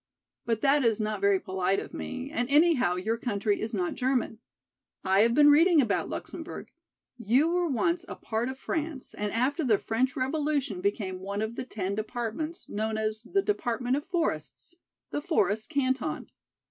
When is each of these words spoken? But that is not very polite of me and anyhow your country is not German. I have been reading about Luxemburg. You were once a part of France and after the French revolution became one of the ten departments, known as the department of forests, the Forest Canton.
But 0.47 0.61
that 0.61 0.83
is 0.83 0.99
not 0.99 1.21
very 1.21 1.39
polite 1.39 1.79
of 1.79 1.93
me 1.93 2.31
and 2.31 2.49
anyhow 2.49 2.95
your 2.95 3.19
country 3.19 3.61
is 3.61 3.71
not 3.71 3.93
German. 3.93 4.39
I 5.03 5.19
have 5.21 5.35
been 5.35 5.51
reading 5.51 5.79
about 5.79 6.09
Luxemburg. 6.09 6.69
You 7.19 7.47
were 7.49 7.69
once 7.69 8.03
a 8.07 8.15
part 8.15 8.49
of 8.49 8.57
France 8.57 9.13
and 9.13 9.31
after 9.31 9.63
the 9.63 9.77
French 9.77 10.15
revolution 10.15 10.81
became 10.81 11.19
one 11.19 11.43
of 11.43 11.55
the 11.55 11.65
ten 11.65 11.93
departments, 11.93 12.67
known 12.67 12.97
as 12.97 13.21
the 13.31 13.43
department 13.43 13.95
of 13.95 14.03
forests, 14.03 14.73
the 15.11 15.21
Forest 15.21 15.69
Canton. 15.69 16.31